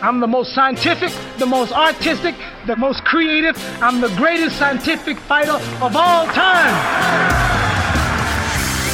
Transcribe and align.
I'm 0.00 0.20
the 0.20 0.28
most 0.28 0.54
scientific, 0.54 1.12
the 1.38 1.46
most 1.46 1.72
artistic, 1.72 2.36
the 2.68 2.76
most 2.76 3.04
creative. 3.04 3.56
I'm 3.82 4.00
the 4.00 4.14
greatest 4.16 4.56
scientific 4.56 5.18
fighter 5.18 5.58
of 5.82 5.96
all 5.96 6.24
time. 6.26 6.72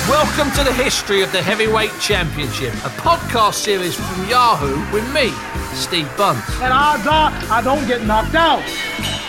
Welcome 0.09 0.51
to 0.53 0.65
the 0.65 0.73
history 0.73 1.21
of 1.21 1.31
the 1.31 1.43
Heavyweight 1.43 1.93
Championship, 2.01 2.73
a 2.73 2.93
podcast 3.01 3.55
series 3.55 3.95
from 3.95 4.29
Yahoo 4.31 4.81
with 4.95 5.05
me, 5.13 5.29
Steve 5.75 6.11
Bunce. 6.17 6.43
And 6.63 6.73
odds 6.73 7.07
are 7.07 7.31
I 7.53 7.61
don't 7.63 7.87
get 7.87 8.07
knocked 8.07 8.35
out. 8.35 8.63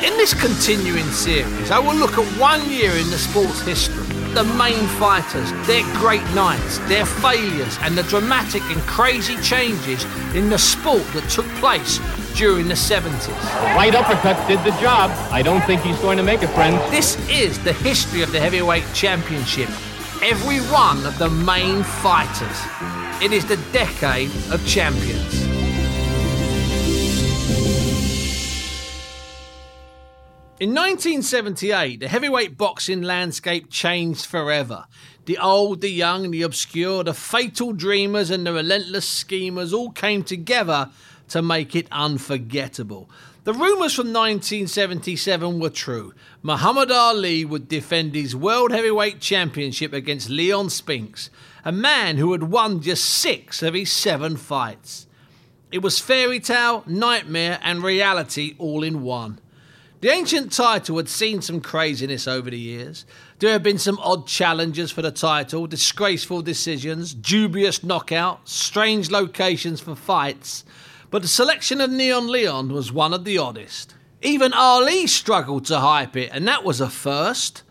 In 0.01 0.15
this 0.17 0.33
continuing 0.33 1.09
series, 1.11 1.71
I 1.71 1.79
will 1.79 1.95
look 1.95 2.17
at 2.17 2.39
one 2.39 2.69
year 2.69 2.91
in 2.91 3.09
the 3.09 3.17
sport's 3.17 3.61
history, 3.61 4.04
the 4.35 4.43
main 4.43 4.85
fighters, 4.99 5.49
their 5.65 5.83
great 5.95 6.23
nights, 6.35 6.77
their 6.89 7.05
failures, 7.05 7.77
and 7.81 7.97
the 7.97 8.03
dramatic 8.03 8.61
and 8.63 8.81
crazy 8.81 9.37
changes 9.37 10.03
in 10.35 10.49
the 10.49 10.57
sport 10.57 11.05
that 11.13 11.27
took 11.29 11.45
place 11.61 11.99
during 12.35 12.67
the 12.67 12.73
70s. 12.73 13.29
Right 13.77 13.95
uppercut 13.95 14.45
did 14.45 14.59
the 14.65 14.77
job. 14.81 15.09
I 15.31 15.41
don't 15.41 15.61
think 15.61 15.81
he's 15.83 15.99
going 15.99 16.17
to 16.17 16.23
make 16.23 16.43
it, 16.43 16.49
friends. 16.49 16.81
This 16.91 17.17
is 17.29 17.63
the 17.63 17.71
history 17.71 18.23
of 18.23 18.31
the 18.33 18.41
Heavyweight 18.41 18.83
Championship. 18.93 19.69
Every 20.21 20.59
one 20.67 21.05
of 21.05 21.17
the 21.17 21.29
main 21.29 21.83
fighters. 21.83 23.23
It 23.23 23.31
is 23.31 23.45
the 23.45 23.57
decade 23.71 24.31
of 24.51 24.65
champions. 24.67 25.44
In 30.65 30.71
1978, 30.71 31.99
the 31.99 32.07
heavyweight 32.07 32.57
boxing 32.57 33.03
landscape 33.03 33.69
changed 33.69 34.25
forever. 34.25 34.85
The 35.25 35.37
old, 35.37 35.81
the 35.81 35.91
young, 35.91 36.31
the 36.31 36.41
obscure, 36.41 37.03
the 37.03 37.13
fatal 37.13 37.71
dreamers, 37.71 38.31
and 38.31 38.47
the 38.47 38.53
relentless 38.53 39.07
schemers 39.07 39.73
all 39.73 39.91
came 39.91 40.23
together 40.23 40.89
to 41.27 41.43
make 41.43 41.75
it 41.75 41.87
unforgettable. 41.91 43.07
The 43.43 43.53
rumours 43.53 43.93
from 43.93 44.07
1977 44.07 45.59
were 45.59 45.69
true. 45.69 46.15
Muhammad 46.41 46.89
Ali 46.89 47.45
would 47.45 47.67
defend 47.67 48.15
his 48.15 48.35
World 48.35 48.71
Heavyweight 48.71 49.21
Championship 49.21 49.93
against 49.93 50.31
Leon 50.31 50.71
Spinks, 50.71 51.29
a 51.63 51.71
man 51.71 52.17
who 52.17 52.31
had 52.31 52.41
won 52.41 52.81
just 52.81 53.05
six 53.05 53.61
of 53.61 53.75
his 53.75 53.91
seven 53.91 54.35
fights. 54.35 55.05
It 55.71 55.83
was 55.83 55.99
fairy 55.99 56.39
tale, 56.39 56.83
nightmare, 56.87 57.59
and 57.61 57.83
reality 57.83 58.55
all 58.57 58.81
in 58.81 59.03
one. 59.03 59.39
The 60.05 60.11
ancient 60.11 60.51
title 60.51 60.97
had 60.97 61.09
seen 61.09 61.41
some 61.41 61.61
craziness 61.61 62.27
over 62.27 62.51
the 62.51 62.59
years. 62.59 63.07
There 63.39 63.53
had 63.53 63.63
been 63.63 63.79
some 63.79 63.97
odd 64.03 64.27
challenges 64.27 64.91
for 64.91 65.01
the 65.01 65.09
title, 65.09 65.65
disgraceful 65.65 66.43
decisions, 66.43 67.11
dubious 67.11 67.79
knockouts, 67.79 68.49
strange 68.49 69.09
locations 69.09 69.81
for 69.81 69.95
fights, 69.95 70.63
but 71.09 71.23
the 71.23 71.27
selection 71.27 71.81
of 71.81 71.89
Neon 71.89 72.27
Leon 72.27 72.71
was 72.71 72.91
one 72.91 73.15
of 73.15 73.25
the 73.25 73.39
oddest. 73.39 73.95
Even 74.21 74.53
Ali 74.53 75.07
struggled 75.07 75.65
to 75.65 75.79
hype 75.79 76.15
it, 76.15 76.29
and 76.31 76.47
that 76.47 76.63
was 76.63 76.79
a 76.79 76.87
first. 76.87 77.63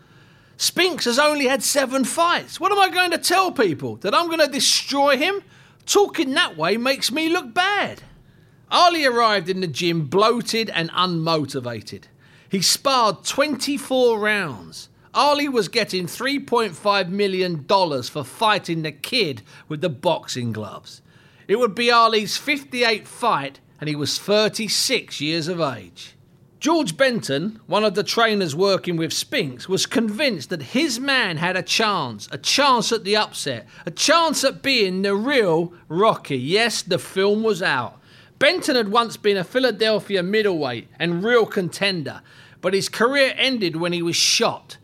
Spinks 0.57 1.05
has 1.05 1.17
only 1.17 1.47
had 1.47 1.63
seven 1.63 2.03
fights. 2.03 2.59
What 2.59 2.73
am 2.73 2.79
I 2.79 2.89
going 2.89 3.11
to 3.11 3.17
tell 3.17 3.53
people? 3.53 3.95
That 3.95 4.13
I'm 4.13 4.27
going 4.27 4.39
to 4.39 4.47
destroy 4.47 5.15
him? 5.15 5.41
Talking 5.85 6.33
that 6.33 6.57
way 6.57 6.75
makes 6.75 7.13
me 7.13 7.29
look 7.29 7.53
bad. 7.53 8.01
Ali 8.69 9.05
arrived 9.05 9.47
in 9.47 9.61
the 9.61 9.67
gym 9.67 10.07
bloated 10.07 10.69
and 10.71 10.91
unmotivated. 10.91 12.07
He 12.49 12.61
sparred 12.61 13.23
24 13.23 14.19
rounds. 14.19 14.89
Ali 15.13 15.47
was 15.47 15.69
getting 15.69 16.07
$3.5 16.07 17.09
million 17.09 17.63
for 17.63 18.23
fighting 18.23 18.81
the 18.81 18.91
kid 18.91 19.41
with 19.67 19.81
the 19.81 19.89
boxing 19.89 20.51
gloves. 20.51 21.01
It 21.47 21.57
would 21.57 21.73
be 21.75 21.91
Ali's 21.91 22.37
58th 22.37 23.07
fight, 23.07 23.59
and 23.79 23.87
he 23.87 23.95
was 23.95 24.19
36 24.19 25.21
years 25.21 25.47
of 25.47 25.61
age. 25.61 26.15
George 26.59 26.97
Benton, 26.97 27.59
one 27.67 27.83
of 27.83 27.93
the 27.93 28.03
trainers 28.03 28.55
working 28.55 28.97
with 28.97 29.13
Spinks, 29.13 29.69
was 29.69 29.85
convinced 29.85 30.49
that 30.49 30.63
his 30.63 30.99
man 30.99 31.37
had 31.37 31.55
a 31.55 31.61
chance, 31.61 32.27
a 32.31 32.37
chance 32.37 32.91
at 32.91 33.03
the 33.03 33.15
upset, 33.15 33.67
a 33.85 33.91
chance 33.91 34.43
at 34.43 34.63
being 34.63 35.03
the 35.03 35.15
real 35.15 35.73
Rocky. 35.87 36.37
Yes, 36.37 36.81
the 36.81 36.97
film 36.97 37.43
was 37.43 37.61
out. 37.61 38.01
Benton 38.37 38.75
had 38.75 38.89
once 38.89 39.15
been 39.15 39.37
a 39.37 39.43
Philadelphia 39.43 40.21
middleweight 40.21 40.89
and 40.99 41.23
real 41.23 41.45
contender, 41.45 42.21
but 42.59 42.73
his 42.73 42.89
career 42.89 43.33
ended 43.37 43.77
when 43.77 43.93
he 43.93 44.01
was 44.01 44.15
shot. 44.15 44.77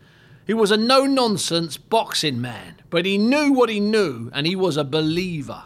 He 0.46 0.54
was 0.54 0.70
a 0.70 0.76
no 0.76 1.04
nonsense 1.04 1.76
boxing 1.76 2.40
man, 2.40 2.76
but 2.88 3.04
he 3.04 3.18
knew 3.18 3.52
what 3.52 3.68
he 3.68 3.78
knew 3.78 4.30
and 4.32 4.46
he 4.46 4.56
was 4.56 4.76
a 4.76 4.84
believer. 4.84 5.64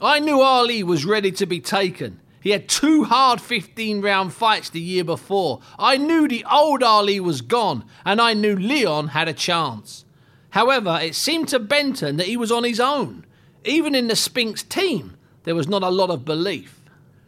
I 0.00 0.18
knew 0.18 0.40
Ali 0.40 0.82
was 0.82 1.04
ready 1.04 1.30
to 1.32 1.46
be 1.46 1.60
taken. 1.60 2.20
He 2.40 2.50
had 2.50 2.68
two 2.68 3.04
hard 3.04 3.40
15 3.40 4.00
round 4.00 4.32
fights 4.32 4.70
the 4.70 4.80
year 4.80 5.04
before. 5.04 5.60
I 5.78 5.96
knew 5.96 6.28
the 6.28 6.44
old 6.50 6.82
Ali 6.82 7.18
was 7.18 7.40
gone, 7.40 7.84
and 8.04 8.20
I 8.20 8.34
knew 8.34 8.54
Leon 8.54 9.08
had 9.08 9.28
a 9.28 9.32
chance. 9.32 10.04
However, 10.50 10.98
it 11.02 11.14
seemed 11.14 11.48
to 11.48 11.58
Benton 11.58 12.16
that 12.16 12.28
he 12.28 12.36
was 12.36 12.52
on 12.52 12.64
his 12.64 12.78
own. 12.78 13.26
Even 13.64 13.94
in 13.94 14.06
the 14.06 14.16
Spinks 14.16 14.62
team, 14.62 15.16
there 15.42 15.54
was 15.54 15.66
not 15.66 15.82
a 15.82 15.88
lot 15.88 16.10
of 16.10 16.24
belief. 16.24 16.75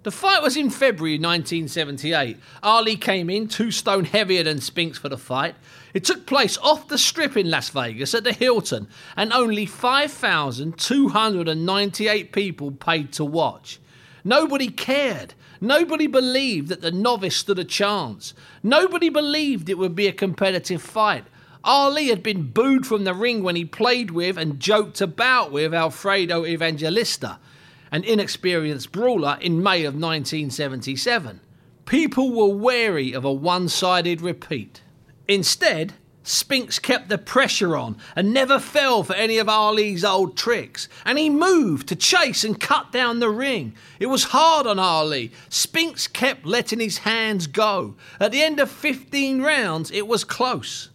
The 0.04 0.12
fight 0.12 0.42
was 0.42 0.56
in 0.56 0.70
February 0.70 1.18
1978. 1.18 2.36
Ali 2.62 2.94
came 2.94 3.28
in 3.28 3.48
two 3.48 3.72
stone 3.72 4.04
heavier 4.04 4.44
than 4.44 4.60
Spinks 4.60 4.96
for 4.96 5.08
the 5.08 5.18
fight. 5.18 5.56
It 5.92 6.04
took 6.04 6.24
place 6.24 6.56
off 6.58 6.86
the 6.86 6.98
strip 6.98 7.36
in 7.36 7.50
Las 7.50 7.70
Vegas 7.70 8.14
at 8.14 8.22
the 8.22 8.32
Hilton, 8.32 8.86
and 9.16 9.32
only 9.32 9.66
5,298 9.66 12.32
people 12.32 12.70
paid 12.70 13.12
to 13.14 13.24
watch. 13.24 13.80
Nobody 14.22 14.68
cared. 14.68 15.34
Nobody 15.60 16.06
believed 16.06 16.68
that 16.68 16.80
the 16.80 16.92
novice 16.92 17.34
stood 17.34 17.58
a 17.58 17.64
chance. 17.64 18.34
Nobody 18.62 19.08
believed 19.08 19.68
it 19.68 19.78
would 19.78 19.96
be 19.96 20.06
a 20.06 20.12
competitive 20.12 20.80
fight. 20.80 21.24
Ali 21.64 22.06
had 22.06 22.22
been 22.22 22.52
booed 22.52 22.86
from 22.86 23.02
the 23.02 23.14
ring 23.14 23.42
when 23.42 23.56
he 23.56 23.64
played 23.64 24.12
with 24.12 24.38
and 24.38 24.60
joked 24.60 25.00
about 25.00 25.50
with 25.50 25.74
Alfredo 25.74 26.46
Evangelista 26.46 27.40
an 27.90 28.04
inexperienced 28.04 28.92
brawler 28.92 29.38
in 29.40 29.62
May 29.62 29.84
of 29.84 29.94
1977. 29.94 31.40
People 31.86 32.30
were 32.32 32.54
wary 32.54 33.12
of 33.12 33.24
a 33.24 33.32
one 33.32 33.68
sided 33.68 34.20
repeat. 34.20 34.82
Instead, 35.26 35.94
Spinks 36.28 36.78
kept 36.78 37.08
the 37.08 37.16
pressure 37.16 37.74
on 37.74 37.96
and 38.14 38.34
never 38.34 38.58
fell 38.58 39.02
for 39.02 39.14
any 39.14 39.38
of 39.38 39.48
Ali's 39.48 40.04
old 40.04 40.36
tricks. 40.36 40.86
And 41.06 41.18
he 41.18 41.30
moved 41.30 41.88
to 41.88 41.96
chase 41.96 42.44
and 42.44 42.60
cut 42.60 42.92
down 42.92 43.20
the 43.20 43.30
ring. 43.30 43.74
It 43.98 44.06
was 44.06 44.24
hard 44.24 44.66
on 44.66 44.78
Ali. 44.78 45.32
Spinks 45.48 46.06
kept 46.06 46.44
letting 46.44 46.80
his 46.80 46.98
hands 46.98 47.46
go. 47.46 47.94
At 48.20 48.32
the 48.32 48.42
end 48.42 48.60
of 48.60 48.70
15 48.70 49.40
rounds, 49.40 49.90
it 49.90 50.06
was 50.06 50.22
close. 50.22 50.90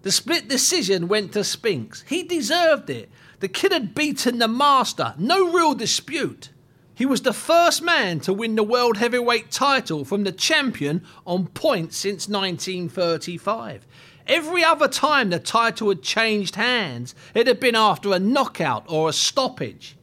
The 0.00 0.10
split 0.10 0.48
decision 0.48 1.08
went 1.08 1.32
to 1.32 1.44
Spinks. 1.44 2.02
He 2.08 2.22
deserved 2.22 2.88
it. 2.88 3.10
The 3.44 3.48
kid 3.48 3.72
had 3.72 3.94
beaten 3.94 4.38
the 4.38 4.48
master, 4.48 5.12
no 5.18 5.52
real 5.52 5.74
dispute. 5.74 6.48
He 6.94 7.04
was 7.04 7.20
the 7.20 7.34
first 7.34 7.82
man 7.82 8.20
to 8.20 8.32
win 8.32 8.54
the 8.54 8.62
World 8.62 8.96
Heavyweight 8.96 9.50
title 9.50 10.06
from 10.06 10.24
the 10.24 10.32
champion 10.32 11.04
on 11.26 11.48
points 11.48 11.98
since 11.98 12.26
1935. 12.26 13.86
Every 14.26 14.64
other 14.64 14.88
time 14.88 15.28
the 15.28 15.38
title 15.38 15.90
had 15.90 16.00
changed 16.00 16.56
hands, 16.56 17.14
it 17.34 17.46
had 17.46 17.60
been 17.60 17.76
after 17.76 18.14
a 18.14 18.18
knockout 18.18 18.86
or 18.88 19.10
a 19.10 19.12
stoppage. 19.12 19.94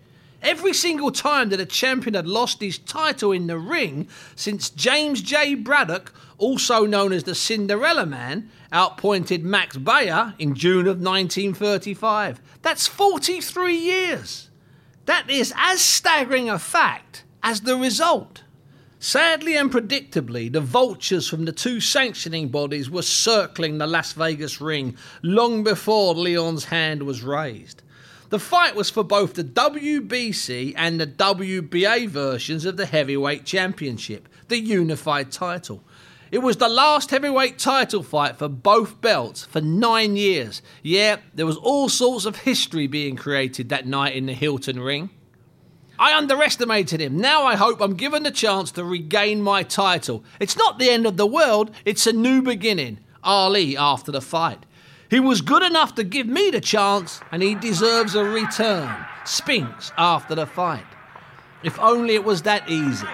Every 0.44 0.74
single 0.74 1.12
time 1.12 1.50
that 1.50 1.60
a 1.60 1.66
champion 1.66 2.14
had 2.14 2.28
lost 2.28 2.62
his 2.62 2.78
title 2.78 3.32
in 3.32 3.48
the 3.48 3.58
ring 3.58 4.08
since 4.36 4.70
James 4.70 5.20
J. 5.20 5.56
Braddock, 5.56 6.14
also 6.38 6.86
known 6.86 7.12
as 7.12 7.24
the 7.24 7.34
Cinderella 7.34 8.06
Man, 8.06 8.52
outpointed 8.74 9.44
Max 9.44 9.78
Baer 9.78 10.34
in 10.40 10.56
June 10.56 10.88
of 10.88 11.02
1935. 11.02 12.42
That's 12.62 12.88
43 12.88 13.76
years. 13.76 14.50
That 15.06 15.30
is 15.30 15.54
as 15.58 15.82
staggering 15.82 16.50
a 16.50 16.60
fact 16.60 17.24
as 17.44 17.62
the 17.62 17.76
result. 17.76 18.44
Sadly 19.00 19.58
and 19.58 19.72
predictably, 19.72 20.52
the 20.52 20.62
vultures 20.62 21.28
from 21.28 21.46
the 21.46 21.52
two 21.52 21.82
sanctioning 21.82 22.50
bodies 22.50 22.88
were 22.88 23.02
circling 23.02 23.80
the 23.80 23.88
Las 23.88 24.14
Vegas 24.14 24.62
ring 24.62 24.96
long 25.24 25.64
before 25.64 26.14
Leon's 26.14 26.66
hand 26.66 27.02
was 27.04 27.24
raised. 27.24 27.82
The 28.30 28.38
fight 28.38 28.76
was 28.76 28.92
for 28.92 29.04
both 29.04 29.34
the 29.34 29.44
WBC 29.44 30.76
and 30.78 31.02
the 31.02 31.08
WBA 31.08 32.08
versions 32.08 32.64
of 32.64 32.78
the 32.78 32.86
Heavyweight 32.86 33.44
Championship, 33.44 34.30
the 34.48 34.60
unified 34.60 35.32
title. 35.32 35.84
It 36.32 36.40
was 36.40 36.56
the 36.56 36.70
last 36.70 37.12
heavyweight 37.12 37.60
title 37.60 38.04
fight 38.04 38.38
for 38.38 38.48
both 38.48 39.02
belts 39.02 39.44
for 39.44 39.60
nine 39.60 40.16
years. 40.16 40.62
Yeah, 40.82 41.18
there 41.36 41.46
was 41.46 41.58
all 41.58 41.90
sorts 41.90 42.24
of 42.24 42.38
history 42.38 42.88
being 42.88 43.18
created 43.18 43.68
that 43.68 43.86
night 43.86 44.16
in 44.16 44.28
the 44.28 44.34
Hilton 44.34 44.80
ring. 44.80 45.10
I 46.00 46.18
underestimated 46.18 47.02
him. 47.02 47.18
Now 47.18 47.44
I 47.44 47.58
hope 47.58 47.82
I'm 47.82 47.96
given 47.96 48.24
the 48.24 48.32
chance 48.32 48.72
to 48.72 48.86
regain 48.86 49.42
my 49.42 49.64
title. 49.64 50.24
It's 50.40 50.56
not 50.56 50.80
the 50.80 50.90
end 50.90 51.06
of 51.06 51.18
the 51.18 51.28
world, 51.28 51.70
it's 51.84 52.08
a 52.08 52.14
new 52.14 52.42
beginning. 52.42 53.00
Ali 53.24 53.76
after 53.76 54.12
the 54.12 54.22
fight. 54.22 54.66
He 55.10 55.20
was 55.20 55.42
good 55.42 55.64
enough 55.64 55.96
to 55.96 56.06
give 56.06 56.28
me 56.28 56.50
the 56.50 56.62
chance, 56.62 57.20
and 57.34 57.44
he 57.44 57.56
deserves 57.56 58.16
a 58.16 58.24
return. 58.24 59.06
Spinks 59.26 59.92
after 59.98 60.34
the 60.34 60.46
fight. 60.46 60.86
If 61.62 61.78
only 61.78 62.16
it 62.16 62.24
was 62.24 62.44
that 62.44 62.70
easy. 62.70 63.06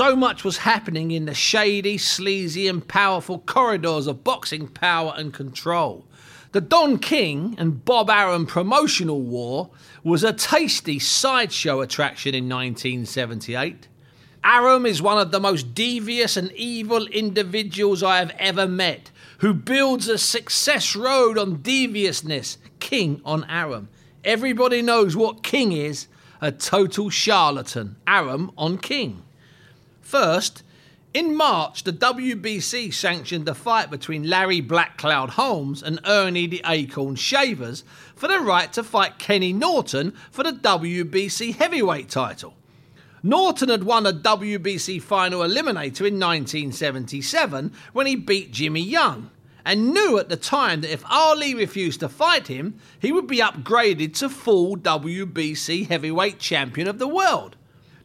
So 0.00 0.16
much 0.16 0.44
was 0.44 0.56
happening 0.56 1.10
in 1.10 1.26
the 1.26 1.34
shady, 1.34 1.98
sleazy, 1.98 2.68
and 2.68 2.88
powerful 2.88 3.40
corridors 3.40 4.06
of 4.06 4.24
boxing 4.24 4.66
power 4.66 5.12
and 5.14 5.30
control. 5.30 6.06
The 6.52 6.62
Don 6.62 6.96
King 6.96 7.54
and 7.58 7.84
Bob 7.84 8.08
Arum 8.08 8.46
promotional 8.46 9.20
war 9.20 9.68
was 10.02 10.24
a 10.24 10.32
tasty 10.32 10.98
sideshow 10.98 11.82
attraction 11.82 12.34
in 12.34 12.48
1978. 12.48 13.88
Arum 14.42 14.86
is 14.86 15.02
one 15.02 15.18
of 15.18 15.32
the 15.32 15.38
most 15.38 15.74
devious 15.74 16.34
and 16.38 16.50
evil 16.52 17.04
individuals 17.08 18.02
I 18.02 18.20
have 18.20 18.34
ever 18.38 18.66
met, 18.66 19.10
who 19.40 19.52
builds 19.52 20.08
a 20.08 20.16
success 20.16 20.96
road 20.96 21.36
on 21.36 21.60
deviousness, 21.60 22.56
King 22.78 23.20
on 23.22 23.44
Arum. 23.50 23.90
Everybody 24.24 24.80
knows 24.80 25.14
what 25.14 25.42
King 25.42 25.72
is 25.72 26.06
a 26.40 26.50
total 26.50 27.10
charlatan. 27.10 27.96
Arum 28.06 28.50
on 28.56 28.78
King. 28.78 29.24
First, 30.10 30.64
in 31.14 31.36
March, 31.36 31.84
the 31.84 31.92
WBC 31.92 32.92
sanctioned 32.92 33.48
a 33.48 33.54
fight 33.54 33.90
between 33.90 34.28
Larry 34.28 34.60
Black 34.60 34.98
Cloud 34.98 35.30
Holmes 35.30 35.84
and 35.84 36.00
Ernie 36.04 36.48
the 36.48 36.62
Acorn 36.66 37.14
Shavers 37.14 37.84
for 38.16 38.26
the 38.26 38.40
right 38.40 38.72
to 38.72 38.82
fight 38.82 39.20
Kenny 39.20 39.52
Norton 39.52 40.12
for 40.32 40.42
the 40.42 40.50
WBC 40.50 41.54
heavyweight 41.54 42.08
title. 42.08 42.54
Norton 43.22 43.68
had 43.68 43.84
won 43.84 44.04
a 44.04 44.12
WBC 44.12 45.00
final 45.00 45.42
eliminator 45.42 46.08
in 46.08 46.18
1977 46.18 47.72
when 47.92 48.08
he 48.08 48.16
beat 48.16 48.50
Jimmy 48.50 48.82
Young, 48.82 49.30
and 49.64 49.94
knew 49.94 50.18
at 50.18 50.28
the 50.28 50.36
time 50.36 50.80
that 50.80 50.92
if 50.92 51.04
Ali 51.08 51.54
refused 51.54 52.00
to 52.00 52.08
fight 52.08 52.48
him, 52.48 52.80
he 52.98 53.12
would 53.12 53.28
be 53.28 53.38
upgraded 53.38 54.14
to 54.14 54.28
full 54.28 54.76
WBC 54.76 55.86
heavyweight 55.86 56.40
champion 56.40 56.88
of 56.88 56.98
the 56.98 57.06
world. 57.06 57.54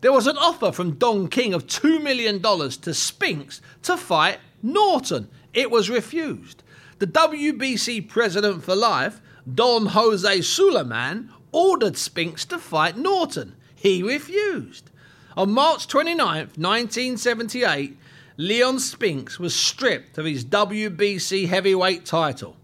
There 0.06 0.14
was 0.14 0.28
an 0.28 0.38
offer 0.38 0.72
from 0.72 0.98
Don 0.98 1.30
King 1.30 1.56
of 1.56 1.66
$2 1.66 2.00
million 2.00 2.40
to 2.40 2.94
Spinks 2.94 3.60
to 3.82 3.98
fight 3.98 4.38
Norton. 4.62 5.30
It 5.52 5.72
was 5.72 5.90
refused. 5.90 6.62
The 7.00 7.08
WBC 7.08 8.08
president 8.08 8.64
for 8.64 8.76
life, 8.76 9.20
Don 9.52 9.88
Jose 9.88 10.42
Sulaiman, 10.42 11.32
ordered 11.52 11.98
Spinks 11.98 12.46
to 12.46 12.60
fight 12.60 12.96
Norton. 12.96 13.56
He 13.74 14.04
refused. 14.04 14.92
On 15.36 15.52
March 15.52 15.88
29, 15.88 16.38
1978, 16.56 17.98
Leon 18.38 18.78
Spinks 18.78 19.40
was 19.40 19.56
stripped 19.56 20.20
of 20.20 20.26
his 20.26 20.46
WBC 20.46 21.48
heavyweight 21.48 22.06
title. 22.06 22.58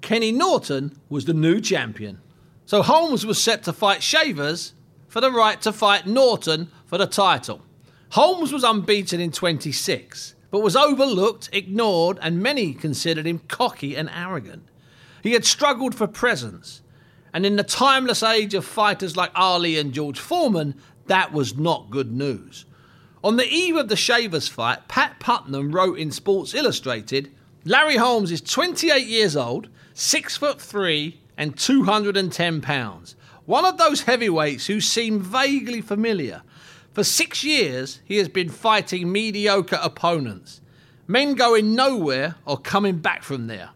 Kenny 0.00 0.30
Norton 0.30 0.96
was 1.08 1.24
the 1.24 1.34
new 1.34 1.60
champion. 1.60 2.20
So 2.66 2.82
Holmes 2.82 3.26
was 3.26 3.42
set 3.42 3.64
to 3.64 3.72
fight 3.72 4.00
Shavers 4.00 4.74
for 5.14 5.20
the 5.20 5.30
right 5.30 5.60
to 5.62 5.72
fight 5.72 6.08
Norton 6.08 6.68
for 6.94 6.98
the 6.98 7.06
title. 7.08 7.60
Holmes 8.10 8.52
was 8.52 8.62
unbeaten 8.62 9.18
in 9.18 9.32
26, 9.32 10.36
but 10.52 10.60
was 10.60 10.76
overlooked, 10.76 11.50
ignored, 11.52 12.20
and 12.22 12.40
many 12.40 12.72
considered 12.72 13.26
him 13.26 13.40
cocky 13.48 13.96
and 13.96 14.08
arrogant. 14.14 14.62
He 15.20 15.32
had 15.32 15.44
struggled 15.44 15.96
for 15.96 16.06
presence, 16.06 16.82
and 17.32 17.44
in 17.44 17.56
the 17.56 17.64
timeless 17.64 18.22
age 18.22 18.54
of 18.54 18.64
fighters 18.64 19.16
like 19.16 19.32
Ali 19.34 19.76
and 19.76 19.92
George 19.92 20.20
Foreman, 20.20 20.76
that 21.06 21.32
was 21.32 21.58
not 21.58 21.90
good 21.90 22.12
news. 22.12 22.64
On 23.24 23.38
the 23.38 23.52
eve 23.52 23.74
of 23.74 23.88
the 23.88 23.96
Shavers 23.96 24.46
fight, 24.46 24.86
Pat 24.86 25.18
Putnam 25.18 25.72
wrote 25.72 25.98
in 25.98 26.12
Sports 26.12 26.54
Illustrated 26.54 27.34
Larry 27.64 27.96
Holmes 27.96 28.30
is 28.30 28.40
28 28.40 29.04
years 29.04 29.34
old, 29.36 29.68
6 29.94 30.36
foot 30.36 30.60
3, 30.60 31.20
and 31.36 31.58
210 31.58 32.60
pounds. 32.60 33.16
One 33.46 33.64
of 33.64 33.78
those 33.78 34.02
heavyweights 34.02 34.68
who 34.68 34.80
seem 34.80 35.18
vaguely 35.18 35.80
familiar. 35.80 36.42
For 36.94 37.02
six 37.02 37.42
years, 37.42 37.98
he 38.04 38.18
has 38.18 38.28
been 38.28 38.48
fighting 38.48 39.10
mediocre 39.10 39.80
opponents, 39.82 40.60
men 41.08 41.34
going 41.34 41.74
nowhere 41.74 42.36
or 42.46 42.56
coming 42.56 42.98
back 42.98 43.24
from 43.24 43.48
there. 43.48 43.70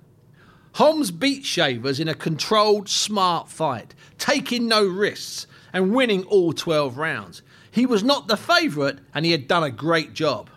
Holmes 0.74 1.10
beat 1.10 1.44
Shavers 1.44 1.98
in 1.98 2.06
a 2.06 2.14
controlled, 2.14 2.88
smart 2.88 3.48
fight, 3.48 3.92
taking 4.18 4.68
no 4.68 4.86
risks 4.86 5.48
and 5.72 5.92
winning 5.92 6.22
all 6.26 6.52
12 6.52 6.96
rounds. 6.96 7.42
He 7.72 7.86
was 7.86 8.04
not 8.04 8.28
the 8.28 8.36
favourite 8.36 9.00
and 9.12 9.24
he 9.24 9.32
had 9.32 9.48
done 9.48 9.64
a 9.64 9.70
great 9.72 10.14
job. 10.14 10.48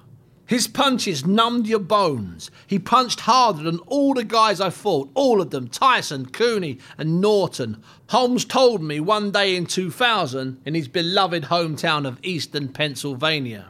His 0.51 0.67
punches 0.67 1.25
numbed 1.25 1.65
your 1.65 1.79
bones. 1.79 2.51
He 2.67 2.77
punched 2.77 3.21
harder 3.21 3.63
than 3.63 3.79
all 3.87 4.13
the 4.13 4.25
guys 4.25 4.59
I 4.59 4.69
fought, 4.69 5.09
all 5.13 5.39
of 5.39 5.49
them 5.49 5.69
Tyson, 5.69 6.25
Cooney, 6.25 6.77
and 6.97 7.21
Norton. 7.21 7.81
Holmes 8.09 8.43
told 8.43 8.83
me 8.83 8.99
one 8.99 9.31
day 9.31 9.55
in 9.55 9.65
2000 9.65 10.59
in 10.65 10.75
his 10.75 10.89
beloved 10.89 11.43
hometown 11.43 12.05
of 12.05 12.19
Easton 12.21 12.67
Pennsylvania. 12.67 13.69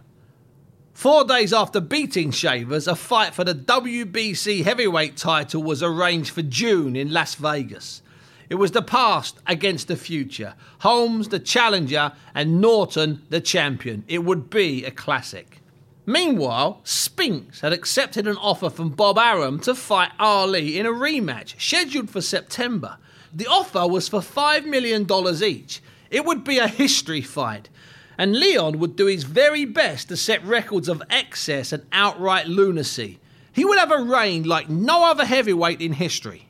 Four 0.92 1.24
days 1.24 1.54
after 1.54 1.80
beating 1.80 2.32
Shavers, 2.32 2.88
a 2.88 2.96
fight 2.96 3.36
for 3.36 3.44
the 3.44 3.54
WBC 3.54 4.64
heavyweight 4.64 5.18
title 5.18 5.62
was 5.62 5.84
arranged 5.84 6.32
for 6.32 6.42
June 6.42 6.96
in 6.96 7.14
Las 7.14 7.36
Vegas. 7.36 8.02
It 8.50 8.56
was 8.56 8.72
the 8.72 8.82
past 8.82 9.38
against 9.46 9.88
the 9.88 9.96
future. 9.96 10.56
Holmes, 10.80 11.28
the 11.28 11.40
challenger, 11.40 12.14
and 12.34 12.60
Norton, 12.60 13.22
the 13.30 13.40
champion. 13.40 14.04
It 14.08 14.24
would 14.26 14.50
be 14.50 14.84
a 14.84 14.90
classic. 14.90 15.61
Meanwhile, 16.06 16.82
Spinks 16.84 17.62
had 17.62 17.74
accepted 17.74 18.26
an 18.28 18.38
offer 18.38 18.70
from 18.70 18.90
Bob 18.90 19.18
Arum 19.20 19.60
to 19.62 19.76
fight 19.76 20.12
Ali 20.20 20.80
in 20.80 20.86
a 20.86 20.92
rematch 20.92 21.60
scheduled 21.62 22.10
for 22.10 22.22
September. 22.22 22.98
The 23.34 23.48
offer 23.48 23.88
was 23.88 24.10
for 24.10 24.20
$5 24.20 24.66
million 24.66 25.08
each. 25.44 25.82
It 26.10 26.26
would 26.26 26.44
be 26.44 26.58
a 26.58 26.68
history 26.68 27.22
fight, 27.22 27.70
and 28.18 28.36
Leon 28.36 28.80
would 28.80 28.96
do 28.96 29.06
his 29.06 29.24
very 29.24 29.64
best 29.64 30.10
to 30.10 30.18
set 30.18 30.44
records 30.44 30.90
of 30.90 31.04
excess 31.10 31.72
and 31.72 31.86
outright 31.92 32.48
lunacy. 32.48 33.20
He 33.54 33.64
would 33.64 33.78
have 33.78 33.92
a 33.92 34.02
reign 34.02 34.44
like 34.44 34.70
no 34.70 35.06
other 35.06 35.26
heavyweight 35.26 35.82
in 35.82 35.94
history. 35.94 36.48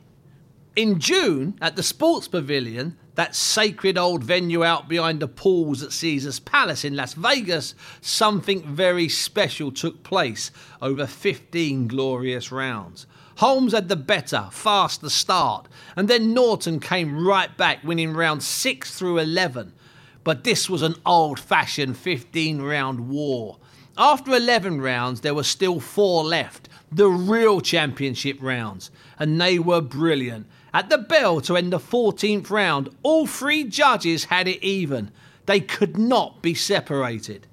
In 0.74 0.98
June, 0.98 1.58
at 1.60 1.76
the 1.76 1.82
Sports 1.82 2.26
Pavilion, 2.26 2.96
that 3.14 3.34
sacred 3.34 3.98
old 3.98 4.24
venue 4.24 4.64
out 4.64 4.88
behind 4.88 5.20
the 5.20 5.28
pools 5.28 5.82
at 5.82 5.92
Caesar's 5.92 6.40
Palace 6.40 6.84
in 6.84 6.96
Las 6.96 7.14
Vegas, 7.14 7.74
something 8.00 8.62
very 8.62 9.08
special 9.08 9.70
took 9.70 10.02
place 10.02 10.50
over 10.80 11.06
15 11.06 11.88
glorious 11.88 12.50
rounds. 12.50 13.06
Holmes 13.36 13.72
had 13.72 13.88
the 13.88 13.96
better, 13.96 14.48
faster 14.50 15.08
start, 15.08 15.68
and 15.96 16.08
then 16.08 16.34
Norton 16.34 16.80
came 16.80 17.26
right 17.26 17.54
back, 17.56 17.82
winning 17.82 18.14
rounds 18.14 18.46
6 18.46 18.96
through 18.96 19.18
11. 19.18 19.72
But 20.24 20.44
this 20.44 20.70
was 20.70 20.82
an 20.82 20.94
old 21.04 21.40
fashioned 21.40 21.96
15 21.96 22.62
round 22.62 23.08
war. 23.08 23.58
After 23.98 24.32
11 24.32 24.80
rounds, 24.80 25.20
there 25.20 25.34
were 25.34 25.42
still 25.42 25.80
four 25.80 26.24
left, 26.24 26.68
the 26.90 27.08
real 27.08 27.60
championship 27.60 28.38
rounds, 28.40 28.90
and 29.18 29.40
they 29.40 29.58
were 29.58 29.80
brilliant. 29.80 30.46
At 30.74 30.88
the 30.88 30.98
bell 30.98 31.40
to 31.42 31.56
end 31.56 31.72
the 31.72 31.78
14th 31.78 32.50
round, 32.50 32.88
all 33.02 33.26
three 33.26 33.64
judges 33.64 34.24
had 34.24 34.48
it 34.48 34.62
even. 34.62 35.10
They 35.46 35.60
could 35.60 35.98
not 35.98 36.40
be 36.40 36.54
separated. 36.54 37.46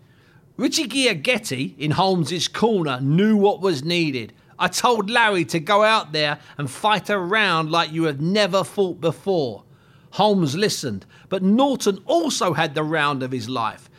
Richie 0.55 0.87
Giachetti 0.87 1.77
in 1.77 1.91
Holmes's 1.91 2.47
corner 2.47 2.99
knew 3.01 3.35
what 3.35 3.61
was 3.61 3.83
needed. 3.83 4.33
I 4.57 4.67
told 4.67 5.09
Larry 5.09 5.45
to 5.45 5.59
go 5.59 5.83
out 5.83 6.11
there 6.11 6.39
and 6.57 6.69
fight 6.69 7.09
a 7.09 7.17
round 7.17 7.71
like 7.71 7.91
you 7.91 8.03
have 8.03 8.21
never 8.21 8.63
fought 8.63 8.99
before. 8.99 9.63
Holmes 10.11 10.55
listened, 10.55 11.05
but 11.29 11.43
Norton 11.43 11.99
also 12.05 12.53
had 12.53 12.73
the 12.73 12.83
round 12.83 13.23
of 13.23 13.31
his 13.31 13.47
life. 13.47 13.89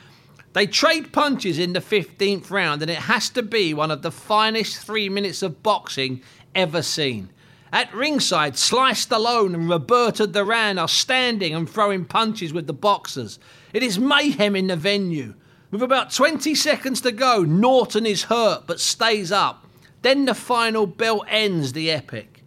They 0.53 0.67
trade 0.67 1.13
punches 1.13 1.59
in 1.59 1.73
the 1.73 1.81
15th 1.81 2.51
round, 2.51 2.83
and 2.83 2.91
it 2.91 2.99
has 2.99 3.31
to 3.31 3.43
be 3.43 3.73
one 3.73 3.91
of 3.91 4.03
the 4.03 4.11
finest 4.11 4.85
three 4.85 5.09
minutes 5.09 5.43
of 5.43 5.63
boxing 5.63 6.23
ever 6.55 6.83
seen. 6.83 7.31
At 7.73 7.95
ringside, 7.95 8.57
Sly 8.57 8.93
Stallone 8.93 9.55
and 9.55 9.69
Roberto 9.69 10.27
Duran 10.27 10.79
are 10.79 10.89
standing 10.89 11.55
and 11.55 11.71
throwing 11.71 12.05
punches 12.05 12.53
with 12.53 12.67
the 12.67 12.73
boxers. 12.73 13.39
It 13.73 13.83
is 13.83 13.99
mayhem 13.99 14.57
in 14.57 14.67
the 14.67 14.77
venue. 14.77 15.35
With 15.71 15.83
about 15.83 16.13
20 16.13 16.55
seconds 16.57 17.01
to 17.03 17.13
go, 17.13 17.45
Norton 17.45 18.07
is 18.07 18.25
hurt 18.25 18.67
but 18.67 18.81
stays 18.81 19.31
up. 19.31 19.67
Then 20.03 20.25
the 20.25 20.35
final 20.35 20.87
bell 20.87 21.25
ends 21.29 21.73
the 21.73 21.91
epic. 21.93 22.43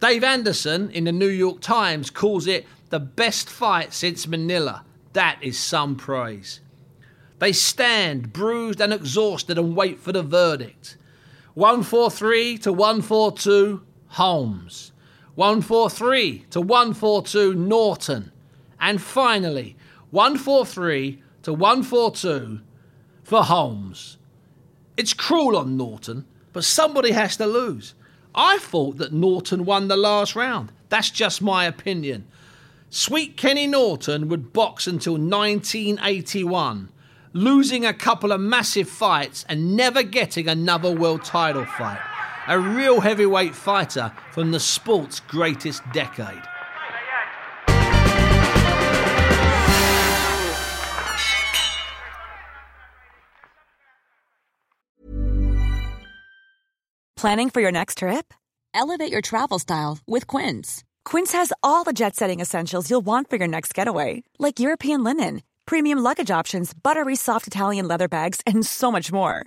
Dave 0.00 0.24
Anderson 0.24 0.90
in 0.90 1.04
the 1.04 1.12
New 1.12 1.28
York 1.28 1.60
Times 1.60 2.10
calls 2.10 2.48
it 2.48 2.66
the 2.90 2.98
best 2.98 3.48
fight 3.48 3.94
since 3.94 4.26
Manila. 4.26 4.84
That 5.12 5.38
is 5.40 5.58
some 5.58 5.96
praise. 5.96 6.60
They 7.38 7.52
stand, 7.52 8.32
bruised 8.32 8.80
and 8.80 8.92
exhausted, 8.92 9.58
and 9.58 9.76
wait 9.76 10.00
for 10.00 10.12
the 10.12 10.22
verdict. 10.22 10.96
143 11.54 12.58
to 12.58 12.72
142, 12.72 13.82
Holmes. 14.08 14.92
143 15.34 16.46
to 16.50 16.60
142, 16.60 17.54
Norton. 17.54 18.32
And 18.80 19.00
finally, 19.00 19.76
143 20.10 21.22
to 21.42 21.52
142 21.52 22.60
for 23.22 23.42
Holmes. 23.42 24.18
It's 24.96 25.12
cruel 25.12 25.56
on 25.56 25.76
Norton, 25.76 26.24
but 26.52 26.64
somebody 26.64 27.12
has 27.12 27.36
to 27.36 27.46
lose. 27.46 27.94
I 28.34 28.58
thought 28.58 28.96
that 28.98 29.12
Norton 29.12 29.64
won 29.64 29.88
the 29.88 29.96
last 29.96 30.34
round. 30.34 30.72
That's 30.88 31.10
just 31.10 31.42
my 31.42 31.64
opinion. 31.64 32.26
Sweet 32.88 33.36
Kenny 33.36 33.66
Norton 33.66 34.28
would 34.28 34.52
box 34.52 34.86
until 34.86 35.14
1981, 35.14 36.90
losing 37.32 37.84
a 37.84 37.92
couple 37.92 38.32
of 38.32 38.40
massive 38.40 38.88
fights 38.88 39.44
and 39.48 39.76
never 39.76 40.02
getting 40.02 40.48
another 40.48 40.94
world 40.94 41.24
title 41.24 41.66
fight. 41.66 42.15
A 42.48 42.56
real 42.56 43.00
heavyweight 43.00 43.56
fighter 43.56 44.12
from 44.30 44.52
the 44.52 44.60
sport's 44.60 45.18
greatest 45.18 45.82
decade. 45.92 46.42
Planning 57.16 57.50
for 57.50 57.60
your 57.60 57.72
next 57.72 57.98
trip? 57.98 58.32
Elevate 58.72 59.10
your 59.10 59.22
travel 59.22 59.58
style 59.58 59.98
with 60.06 60.28
Quince. 60.28 60.84
Quince 61.04 61.32
has 61.32 61.52
all 61.64 61.82
the 61.82 61.92
jet 61.92 62.14
setting 62.14 62.38
essentials 62.38 62.88
you'll 62.88 63.00
want 63.00 63.28
for 63.28 63.34
your 63.34 63.48
next 63.48 63.74
getaway, 63.74 64.22
like 64.38 64.60
European 64.60 65.02
linen, 65.02 65.42
premium 65.64 65.98
luggage 65.98 66.30
options, 66.30 66.72
buttery 66.72 67.16
soft 67.16 67.48
Italian 67.48 67.88
leather 67.88 68.06
bags, 68.06 68.40
and 68.46 68.64
so 68.64 68.92
much 68.92 69.10
more. 69.10 69.46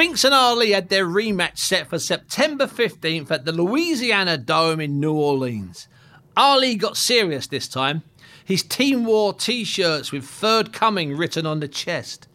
Spinks 0.00 0.24
and 0.24 0.32
Ali 0.32 0.70
had 0.70 0.88
their 0.88 1.04
rematch 1.04 1.58
set 1.58 1.90
for 1.90 1.98
September 1.98 2.66
15th 2.66 3.30
at 3.30 3.44
the 3.44 3.52
Louisiana 3.52 4.38
Dome 4.38 4.80
in 4.80 4.98
New 4.98 5.12
Orleans. 5.12 5.88
Ali 6.34 6.74
got 6.74 6.96
serious 6.96 7.46
this 7.46 7.68
time. 7.68 8.02
His 8.42 8.62
team 8.62 9.04
wore 9.04 9.34
t 9.34 9.62
shirts 9.62 10.10
with 10.10 10.24
Third 10.24 10.72
Coming 10.72 11.18
written 11.18 11.44
on 11.44 11.60
the 11.60 11.68
chest. 11.68 12.28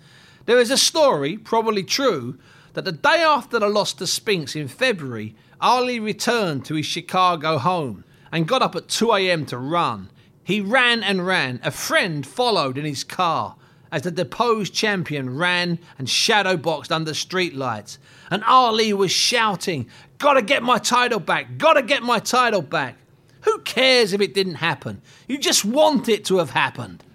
There 0.45 0.59
is 0.59 0.69
a 0.69 0.77
story, 0.77 1.37
probably 1.37 1.81
true, 1.81 2.37
that 2.73 2.85
the 2.85 2.91
day 2.91 3.23
after 3.25 3.57
the 3.57 3.67
loss 3.67 3.93
to 3.93 4.05
Spinks 4.05 4.55
in 4.55 4.67
February, 4.67 5.33
Ali 5.59 5.99
returned 5.99 6.65
to 6.65 6.75
his 6.75 6.85
Chicago 6.85 7.57
home 7.57 8.03
and 8.31 8.47
got 8.47 8.61
up 8.61 8.75
at 8.75 8.89
2 8.89 9.11
a.m. 9.13 9.43
to 9.47 9.57
run. 9.57 10.11
He 10.43 10.61
ran 10.61 11.01
and 11.01 11.25
ran. 11.25 11.59
A 11.63 11.71
friend 11.71 12.27
followed 12.27 12.77
in 12.77 12.85
his 12.85 13.03
car 13.03 13.55
as 13.95 14.01
the 14.01 14.11
deposed 14.11 14.73
champion 14.73 15.37
ran 15.37 15.79
and 15.97 16.09
shadow 16.09 16.57
boxed 16.57 16.91
under 16.91 17.11
streetlights. 17.11 17.97
And 18.29 18.43
Ali 18.43 18.91
was 18.91 19.09
shouting, 19.09 19.87
Gotta 20.17 20.41
get 20.41 20.61
my 20.61 20.79
title 20.79 21.21
back, 21.21 21.57
gotta 21.57 21.81
get 21.81 22.03
my 22.03 22.19
title 22.19 22.61
back. 22.61 22.97
Who 23.43 23.59
cares 23.59 24.11
if 24.11 24.19
it 24.19 24.33
didn't 24.33 24.55
happen? 24.55 25.01
You 25.29 25.37
just 25.37 25.63
want 25.63 26.09
it 26.09 26.25
to 26.25 26.39
have 26.39 26.49
happened. 26.49 27.05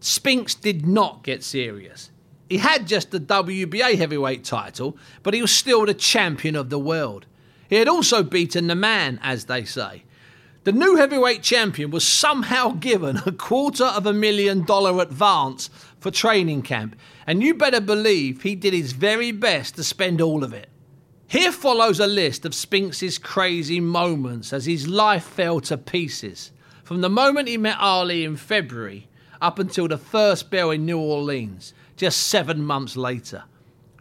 Spinks 0.00 0.54
did 0.54 0.86
not 0.86 1.22
get 1.22 1.44
serious. 1.44 2.10
He 2.48 2.56
had 2.56 2.86
just 2.86 3.10
the 3.10 3.20
WBA 3.20 3.98
heavyweight 3.98 4.42
title, 4.42 4.96
but 5.22 5.34
he 5.34 5.42
was 5.42 5.52
still 5.52 5.84
the 5.84 5.92
champion 5.92 6.56
of 6.56 6.70
the 6.70 6.78
world. 6.78 7.26
He 7.68 7.76
had 7.76 7.88
also 7.88 8.22
beaten 8.22 8.68
the 8.68 8.74
man, 8.74 9.20
as 9.22 9.44
they 9.44 9.64
say. 9.64 10.04
The 10.64 10.72
new 10.72 10.94
heavyweight 10.94 11.42
champion 11.42 11.90
was 11.90 12.06
somehow 12.06 12.70
given 12.70 13.20
a 13.26 13.32
quarter 13.32 13.84
of 13.84 14.06
a 14.06 14.12
million 14.12 14.64
dollar 14.64 15.02
advance 15.02 15.68
for 16.02 16.10
training 16.10 16.62
camp, 16.62 16.96
and 17.26 17.42
you 17.42 17.54
better 17.54 17.80
believe 17.80 18.42
he 18.42 18.54
did 18.54 18.74
his 18.74 18.92
very 18.92 19.32
best 19.32 19.76
to 19.76 19.84
spend 19.84 20.20
all 20.20 20.44
of 20.44 20.52
it. 20.52 20.68
Here 21.28 21.52
follows 21.52 21.98
a 21.98 22.06
list 22.06 22.44
of 22.44 22.54
Spinks's 22.54 23.16
crazy 23.18 23.80
moments 23.80 24.52
as 24.52 24.66
his 24.66 24.86
life 24.86 25.24
fell 25.24 25.60
to 25.60 25.78
pieces, 25.78 26.52
from 26.84 27.00
the 27.00 27.08
moment 27.08 27.48
he 27.48 27.56
met 27.56 27.78
Ali 27.78 28.24
in 28.24 28.36
February 28.36 29.08
up 29.40 29.58
until 29.58 29.88
the 29.88 29.96
first 29.96 30.50
bell 30.50 30.70
in 30.70 30.84
New 30.84 30.98
Orleans, 30.98 31.72
just 31.96 32.26
seven 32.26 32.62
months 32.62 32.96
later. 32.96 33.44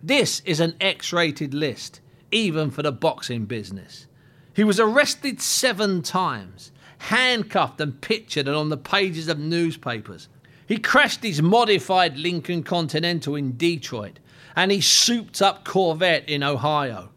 This 0.03 0.41
is 0.41 0.59
an 0.59 0.75
X 0.81 1.13
rated 1.13 1.53
list, 1.53 2.01
even 2.31 2.69
for 2.71 2.81
the 2.81 2.91
boxing 2.91 3.45
business. 3.45 4.07
He 4.53 4.63
was 4.63 4.79
arrested 4.79 5.41
seven 5.41 6.01
times, 6.01 6.71
handcuffed 6.97 7.79
and 7.79 8.01
pictured 8.01 8.47
and 8.47 8.55
on 8.55 8.69
the 8.69 8.77
pages 8.77 9.27
of 9.27 9.39
newspapers. 9.39 10.27
He 10.71 10.77
crashed 10.77 11.21
his 11.21 11.41
modified 11.41 12.17
Lincoln 12.17 12.63
Continental 12.63 13.35
in 13.35 13.57
Detroit 13.57 14.19
and 14.55 14.71
his 14.71 14.87
souped 14.87 15.41
up 15.41 15.65
Corvette 15.65 16.29
in 16.29 16.43
Ohio. 16.43 17.09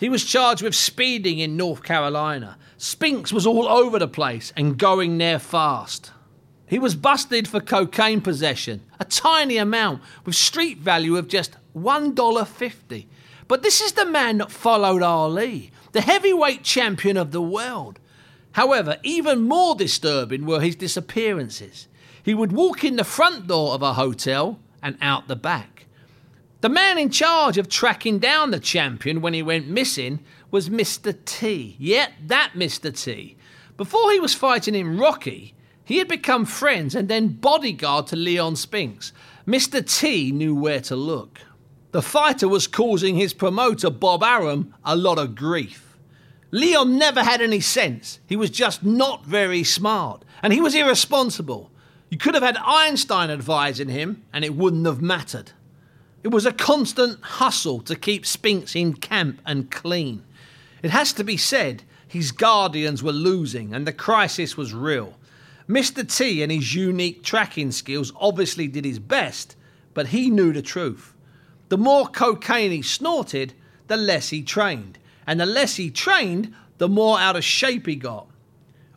He 0.00 0.08
was 0.08 0.24
charged 0.24 0.60
with 0.60 0.74
speeding 0.74 1.38
in 1.38 1.56
North 1.56 1.84
Carolina. 1.84 2.58
Spinks 2.78 3.32
was 3.32 3.46
all 3.46 3.68
over 3.68 4.00
the 4.00 4.08
place 4.08 4.52
and 4.56 4.76
going 4.76 5.18
there 5.18 5.38
fast. 5.38 6.10
He 6.66 6.80
was 6.80 6.96
busted 6.96 7.46
for 7.46 7.60
cocaine 7.60 8.22
possession, 8.22 8.82
a 8.98 9.04
tiny 9.04 9.56
amount 9.56 10.02
with 10.24 10.34
street 10.34 10.78
value 10.78 11.16
of 11.16 11.28
just 11.28 11.56
$1.50. 11.76 13.06
But 13.46 13.62
this 13.62 13.80
is 13.80 13.92
the 13.92 14.04
man 14.04 14.38
that 14.38 14.50
followed 14.50 15.04
Ali, 15.04 15.70
the 15.92 16.00
heavyweight 16.00 16.64
champion 16.64 17.16
of 17.16 17.30
the 17.30 17.40
world. 17.40 18.00
However, 18.50 18.96
even 19.04 19.42
more 19.42 19.76
disturbing 19.76 20.44
were 20.44 20.60
his 20.60 20.74
disappearances. 20.74 21.86
He 22.26 22.34
would 22.34 22.50
walk 22.50 22.82
in 22.82 22.96
the 22.96 23.04
front 23.04 23.46
door 23.46 23.74
of 23.74 23.82
a 23.82 23.92
hotel 23.92 24.58
and 24.82 24.98
out 25.00 25.28
the 25.28 25.36
back. 25.36 25.86
The 26.60 26.68
man 26.68 26.98
in 26.98 27.08
charge 27.08 27.56
of 27.56 27.68
tracking 27.68 28.18
down 28.18 28.50
the 28.50 28.58
champion 28.58 29.20
when 29.20 29.32
he 29.32 29.44
went 29.44 29.68
missing 29.68 30.18
was 30.50 30.68
Mr. 30.68 31.16
T. 31.24 31.76
Yet 31.78 32.14
that 32.26 32.54
Mr. 32.56 32.92
T. 32.92 33.36
Before 33.76 34.10
he 34.10 34.18
was 34.18 34.34
fighting 34.34 34.74
in 34.74 34.98
Rocky, 34.98 35.54
he 35.84 35.98
had 35.98 36.08
become 36.08 36.44
friends 36.44 36.96
and 36.96 37.08
then 37.08 37.28
bodyguard 37.28 38.08
to 38.08 38.16
Leon 38.16 38.56
Spinks. 38.56 39.12
Mr. 39.46 39.80
T 39.88 40.32
knew 40.32 40.56
where 40.56 40.80
to 40.80 40.96
look. 40.96 41.38
The 41.92 42.02
fighter 42.02 42.48
was 42.48 42.66
causing 42.66 43.14
his 43.14 43.34
promoter, 43.34 43.88
Bob 43.88 44.24
Arum, 44.24 44.74
a 44.84 44.96
lot 44.96 45.18
of 45.20 45.36
grief. 45.36 45.96
Leon 46.50 46.98
never 46.98 47.22
had 47.22 47.40
any 47.40 47.60
sense. 47.60 48.18
He 48.26 48.34
was 48.34 48.50
just 48.50 48.82
not 48.82 49.24
very 49.24 49.62
smart. 49.62 50.24
And 50.42 50.52
he 50.52 50.60
was 50.60 50.74
irresponsible. 50.74 51.70
You 52.08 52.18
could 52.18 52.34
have 52.34 52.42
had 52.42 52.56
Einstein 52.58 53.30
advising 53.30 53.88
him, 53.88 54.24
and 54.32 54.44
it 54.44 54.54
wouldn't 54.54 54.86
have 54.86 55.02
mattered. 55.02 55.52
It 56.22 56.28
was 56.28 56.46
a 56.46 56.52
constant 56.52 57.20
hustle 57.22 57.80
to 57.80 57.96
keep 57.96 58.24
Spinks 58.24 58.76
in 58.76 58.94
camp 58.94 59.40
and 59.44 59.70
clean. 59.70 60.22
It 60.82 60.90
has 60.90 61.12
to 61.14 61.24
be 61.24 61.36
said, 61.36 61.82
His 62.06 62.32
Guardians 62.32 63.02
were 63.02 63.12
losing, 63.12 63.74
and 63.74 63.86
the 63.86 63.92
crisis 63.92 64.56
was 64.56 64.72
real. 64.72 65.18
Mr. 65.68 66.06
T 66.06 66.42
and 66.42 66.52
his 66.52 66.74
unique 66.74 67.24
tracking 67.24 67.72
skills 67.72 68.12
obviously 68.20 68.68
did 68.68 68.84
his 68.84 69.00
best, 69.00 69.56
but 69.94 70.08
he 70.08 70.30
knew 70.30 70.52
the 70.52 70.62
truth. 70.62 71.12
The 71.68 71.78
more 71.78 72.06
cocaine 72.06 72.70
he 72.70 72.82
snorted, 72.82 73.52
the 73.88 73.96
less 73.96 74.28
he 74.28 74.42
trained, 74.42 74.98
and 75.26 75.40
the 75.40 75.46
less 75.46 75.74
he 75.74 75.90
trained, 75.90 76.54
the 76.78 76.88
more 76.88 77.18
out 77.18 77.34
of 77.34 77.42
shape 77.42 77.86
he 77.86 77.96
got. 77.96 78.28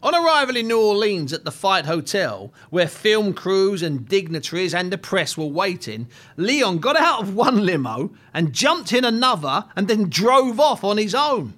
On 0.02 0.16
arrival 0.16 0.56
in 0.56 0.70
New 0.70 0.80
Orleans 0.80 1.34
at 1.34 1.44
the 1.44 1.52
Fight 1.52 1.86
Hotel, 1.86 2.54
where 2.70 2.88
film 2.88 3.34
crews 3.34 3.84
and 3.84 4.08
dignitaries 4.08 4.74
and 4.74 4.94
the 4.94 4.98
press 4.98 5.36
were 5.36 5.46
waiting, 5.46 6.08
Leon 6.38 6.78
got 6.80 6.96
out 6.96 7.22
of 7.22 7.36
one 7.36 7.66
limo 7.66 8.12
and 8.34 8.54
jumped 8.54 8.94
in 8.94 9.04
another 9.04 9.66
and 9.76 9.90
then 9.90 10.10
drove 10.10 10.58
off 10.58 10.86
on 10.86 10.98
his 10.98 11.14
own. 11.14 11.54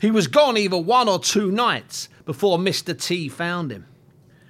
He 0.00 0.10
was 0.10 0.26
gone 0.26 0.56
either 0.56 0.76
one 0.76 1.08
or 1.08 1.20
two 1.20 1.52
nights 1.52 2.08
before 2.24 2.58
Mr. 2.58 3.00
T 3.00 3.28
found 3.28 3.70
him. 3.70 3.86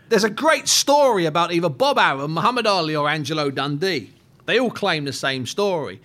There's 0.08 0.24
a 0.24 0.30
great 0.30 0.66
story 0.66 1.26
about 1.26 1.52
either 1.52 1.68
Bob 1.68 1.98
Arum, 1.98 2.32
Muhammad 2.32 2.66
Ali, 2.66 2.96
or 2.96 3.10
Angelo 3.10 3.50
Dundee. 3.50 4.10
They 4.46 4.58
all 4.58 4.70
claim 4.70 5.04
the 5.04 5.12
same 5.12 5.44
story. 5.44 6.00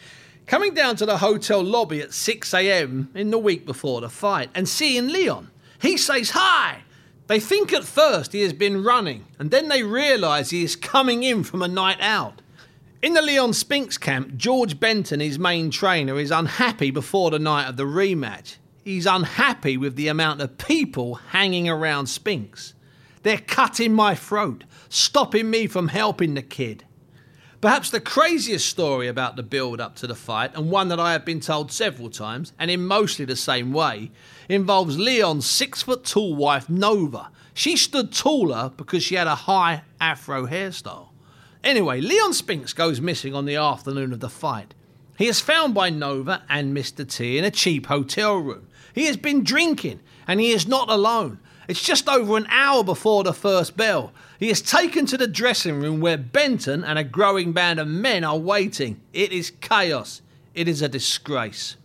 Coming 0.46 0.74
down 0.74 0.98
to 0.98 1.06
the 1.06 1.20
hotel 1.20 1.64
lobby 1.64 2.02
at 2.02 2.10
6am 2.10 3.16
in 3.16 3.32
the 3.32 3.38
week 3.38 3.66
before 3.66 4.02
the 4.02 4.10
fight 4.10 4.50
and 4.54 4.68
seeing 4.68 5.08
Leon. 5.08 5.52
He 5.82 5.96
says 5.96 6.32
hi. 6.32 6.80
They 7.30 7.40
think 7.40 7.72
at 7.72 7.84
first 7.84 8.34
he 8.34 8.42
has 8.42 8.54
been 8.54 8.84
running, 8.84 9.28
and 9.38 9.52
then 9.52 9.70
they 9.70 9.84
realise 9.84 10.50
he 10.50 10.64
is 10.64 10.76
coming 10.76 11.22
in 11.22 11.44
from 11.44 11.62
a 11.62 11.68
night 11.68 12.02
out. 12.02 12.42
In 13.04 13.14
the 13.14 13.22
Leon 13.22 13.54
Spinks 13.54 14.00
camp, 14.00 14.36
George 14.36 14.80
Benton, 14.80 15.20
his 15.20 15.38
main 15.38 15.70
trainer, 15.70 16.18
is 16.18 16.32
unhappy 16.32 16.90
before 16.90 17.30
the 17.30 17.38
night 17.38 17.70
of 17.70 17.78
the 17.78 17.84
rematch. 17.84 18.56
He's 18.84 19.06
unhappy 19.06 19.78
with 19.78 19.96
the 19.96 20.08
amount 20.08 20.42
of 20.42 20.58
people 20.58 21.16
hanging 21.30 21.70
around 21.70 22.08
Spinks. 22.08 22.74
They're 23.22 23.38
cutting 23.38 23.94
my 23.94 24.16
throat, 24.16 24.64
stopping 24.90 25.52
me 25.52 25.68
from 25.68 25.90
helping 25.90 26.34
the 26.34 26.42
kid. 26.42 26.84
Perhaps 27.62 27.90
the 27.90 28.00
craziest 28.00 28.66
story 28.66 29.10
about 29.10 29.36
the 29.36 29.44
build 29.44 29.82
up 29.82 29.94
to 29.96 30.08
the 30.08 30.16
fight, 30.16 30.56
and 30.56 30.72
one 30.72 30.88
that 30.88 31.00
I 31.00 31.12
have 31.12 31.26
been 31.26 31.42
told 31.42 31.74
several 31.74 32.10
times, 32.10 32.54
and 32.58 32.72
in 32.72 32.86
mostly 32.86 33.26
the 33.26 33.36
same 33.36 33.74
way, 33.74 34.12
involves 34.48 34.98
Leon's 34.98 35.46
six 35.46 35.82
foot 35.82 36.06
tall 36.06 36.34
wife, 36.36 36.70
Nova. 36.70 37.32
She 37.54 37.76
stood 37.76 38.14
taller 38.14 38.72
because 38.78 39.04
she 39.04 39.16
had 39.16 39.28
a 39.28 39.36
high 39.36 39.82
afro 40.00 40.48
hairstyle. 40.48 41.10
Anyway, 41.62 42.00
Leon 42.00 42.32
Spinks 42.32 42.72
goes 42.72 43.02
missing 43.02 43.36
on 43.36 43.44
the 43.44 43.58
afternoon 43.58 44.14
of 44.14 44.22
the 44.22 44.30
fight. 44.30 44.74
He 45.18 45.28
is 45.28 45.42
found 45.42 45.74
by 45.74 45.90
Nova 45.90 46.44
and 46.48 46.76
Mr. 46.76 47.06
T 47.06 47.38
in 47.38 47.44
a 47.44 47.52
cheap 47.52 47.88
hotel 47.88 48.38
room. 48.38 48.68
He 48.96 49.08
has 49.08 49.18
been 49.18 49.44
drinking, 49.44 50.00
and 50.26 50.40
he 50.40 50.52
is 50.52 50.66
not 50.66 50.90
alone. 50.90 51.40
It's 51.70 51.84
just 51.84 52.10
over 52.10 52.36
an 52.36 52.48
hour 52.50 52.84
before 52.84 53.24
the 53.24 53.32
first 53.32 53.78
bell. 53.78 54.12
He 54.40 54.50
is 54.50 54.60
taken 54.60 55.06
to 55.06 55.18
the 55.18 55.28
dressing 55.28 55.80
room 55.80 56.02
where 56.02 56.18
Benton 56.18 56.84
and 56.84 56.98
a 56.98 57.04
growing 57.04 57.52
band 57.52 57.80
of 57.80 57.88
men 57.88 58.24
are 58.24 58.40
waiting. 58.40 59.00
It 59.14 59.32
is 59.32 59.52
chaos. 59.62 60.24
It 60.56 60.68
is 60.68 60.82
a 60.82 60.90
disgrace. 60.90 61.78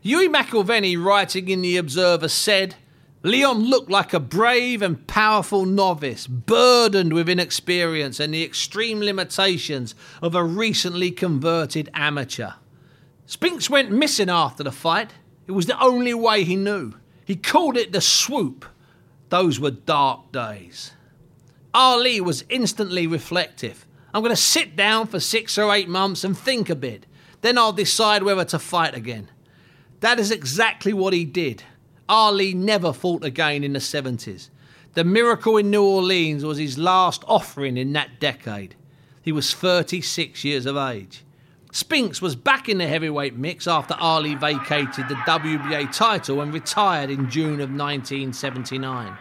Hughie 0.00 0.28
McIlvanney, 0.28 1.02
writing 1.02 1.48
in 1.48 1.62
The 1.62 1.76
Observer, 1.76 2.28
said, 2.28 2.76
Leon 3.22 3.64
looked 3.64 3.90
like 3.90 4.14
a 4.14 4.20
brave 4.20 4.82
and 4.82 5.04
powerful 5.08 5.66
novice, 5.66 6.28
burdened 6.28 7.12
with 7.12 7.28
inexperience 7.28 8.20
and 8.20 8.32
the 8.32 8.44
extreme 8.44 9.00
limitations 9.00 9.96
of 10.22 10.36
a 10.36 10.44
recently 10.44 11.10
converted 11.10 11.90
amateur. 11.92 12.52
Spinks 13.26 13.68
went 13.68 13.90
missing 13.90 14.30
after 14.30 14.62
the 14.62 14.70
fight. 14.70 15.14
It 15.48 15.52
was 15.52 15.66
the 15.66 15.80
only 15.82 16.14
way 16.14 16.44
he 16.44 16.54
knew. 16.54 16.94
He 17.24 17.34
called 17.34 17.76
it 17.76 17.90
the 17.90 18.00
swoop. 18.00 18.64
Those 19.28 19.58
were 19.58 19.72
dark 19.72 20.30
days. 20.30 20.92
Ali 21.74 22.20
was 22.20 22.44
instantly 22.48 23.08
reflective. 23.08 23.84
I'm 24.16 24.22
going 24.22 24.34
to 24.34 24.40
sit 24.40 24.76
down 24.76 25.08
for 25.08 25.20
six 25.20 25.58
or 25.58 25.70
eight 25.74 25.90
months 25.90 26.24
and 26.24 26.38
think 26.38 26.70
a 26.70 26.74
bit. 26.74 27.04
Then 27.42 27.58
I'll 27.58 27.74
decide 27.74 28.22
whether 28.22 28.46
to 28.46 28.58
fight 28.58 28.94
again. 28.94 29.28
That 30.00 30.18
is 30.18 30.30
exactly 30.30 30.94
what 30.94 31.12
he 31.12 31.26
did. 31.26 31.64
Ali 32.08 32.54
never 32.54 32.94
fought 32.94 33.22
again 33.22 33.62
in 33.62 33.74
the 33.74 33.78
70s. 33.78 34.48
The 34.94 35.04
miracle 35.04 35.58
in 35.58 35.70
New 35.70 35.84
Orleans 35.84 36.46
was 36.46 36.56
his 36.56 36.78
last 36.78 37.24
offering 37.26 37.76
in 37.76 37.92
that 37.92 38.18
decade. 38.18 38.74
He 39.20 39.32
was 39.32 39.52
36 39.52 40.44
years 40.44 40.64
of 40.64 40.78
age. 40.78 41.22
Spinks 41.70 42.22
was 42.22 42.36
back 42.36 42.70
in 42.70 42.78
the 42.78 42.88
heavyweight 42.88 43.36
mix 43.36 43.66
after 43.66 43.96
Ali 44.00 44.34
vacated 44.34 45.10
the 45.10 45.14
WBA 45.26 45.94
title 45.94 46.40
and 46.40 46.54
retired 46.54 47.10
in 47.10 47.28
June 47.28 47.60
of 47.60 47.68
1979. 47.68 49.18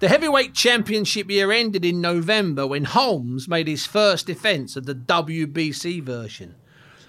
The 0.00 0.08
heavyweight 0.08 0.54
championship 0.54 1.28
year 1.28 1.50
ended 1.50 1.84
in 1.84 2.00
November 2.00 2.64
when 2.64 2.84
Holmes 2.84 3.48
made 3.48 3.66
his 3.66 3.84
first 3.84 4.28
defence 4.28 4.76
of 4.76 4.86
the 4.86 4.94
WBC 4.94 6.00
version. 6.04 6.54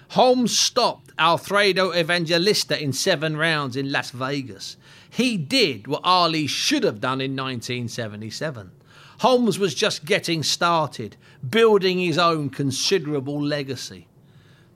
Holmes 0.09 0.57
stopped 0.57 1.11
Alfredo 1.19 1.93
Evangelista 1.93 2.81
in 2.81 2.91
seven 2.91 3.37
rounds 3.37 3.75
in 3.75 3.91
Las 3.91 4.09
Vegas. 4.09 4.75
He 5.07 5.37
did 5.37 5.85
what 5.85 6.01
Ali 6.03 6.47
should 6.47 6.83
have 6.83 6.99
done 6.99 7.21
in 7.21 7.35
1977. 7.35 8.71
Holmes 9.19 9.59
was 9.59 9.75
just 9.75 10.05
getting 10.05 10.41
started, 10.41 11.15
building 11.47 11.99
his 11.99 12.17
own 12.17 12.49
considerable 12.49 13.39
legacy. 13.39 14.07